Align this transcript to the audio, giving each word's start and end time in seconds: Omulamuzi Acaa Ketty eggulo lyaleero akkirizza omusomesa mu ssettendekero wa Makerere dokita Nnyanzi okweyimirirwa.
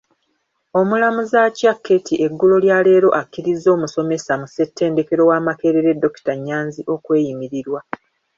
Omulamuzi 0.79 1.35
Acaa 1.47 1.77
Ketty 1.85 2.15
eggulo 2.25 2.55
lyaleero 2.63 3.09
akkirizza 3.21 3.67
omusomesa 3.75 4.31
mu 4.41 4.47
ssettendekero 4.49 5.23
wa 5.29 5.37
Makerere 5.47 5.91
dokita 6.01 6.33
Nnyanzi 6.35 6.81
okweyimirirwa. 6.93 7.79